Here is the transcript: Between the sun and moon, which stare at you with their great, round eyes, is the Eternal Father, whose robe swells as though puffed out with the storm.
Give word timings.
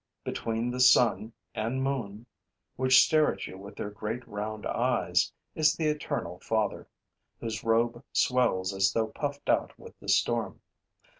Between 0.23 0.71
the 0.71 0.79
sun 0.79 1.31
and 1.53 1.83
moon, 1.83 2.25
which 2.75 3.05
stare 3.05 3.31
at 3.31 3.45
you 3.45 3.55
with 3.59 3.75
their 3.75 3.91
great, 3.91 4.27
round 4.27 4.65
eyes, 4.65 5.31
is 5.53 5.75
the 5.75 5.85
Eternal 5.89 6.39
Father, 6.39 6.87
whose 7.39 7.63
robe 7.63 8.03
swells 8.11 8.73
as 8.73 8.91
though 8.91 9.09
puffed 9.09 9.47
out 9.47 9.77
with 9.77 9.93
the 9.99 10.09
storm. 10.09 10.59